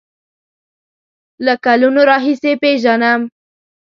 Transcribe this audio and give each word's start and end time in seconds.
له 1.45 1.53
کلونو 1.65 2.01
راهیسې 2.11 2.51
پیژنم. 2.61 3.21